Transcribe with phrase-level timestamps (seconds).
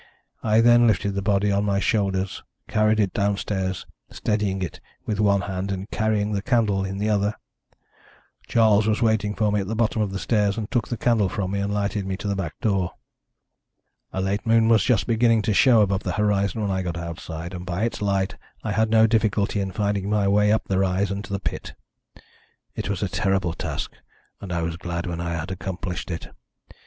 [0.41, 5.41] I then lifted the body on my shoulders, carried it downstairs, steadying it with one
[5.41, 7.35] hand, and carrying the candle in the other.
[8.47, 10.97] Charles was waiting for me at the bottom of the stairs, and he took the
[10.97, 12.93] candle from me and lighted me to the back door.
[14.11, 17.53] "A late moon was just beginning to show above the horizon when I got outside,
[17.53, 21.11] and by its light I had no difficulty in finding my way up the rise
[21.11, 21.75] and to the pit.
[22.73, 23.91] It was a terrible task,
[24.41, 26.29] and I was glad when I had accomplished it.